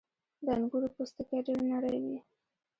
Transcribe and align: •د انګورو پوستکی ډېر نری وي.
•د 0.45 0.47
انګورو 0.57 0.87
پوستکی 0.95 1.39
ډېر 1.47 1.59
نری 1.69 1.99
وي. 2.05 2.17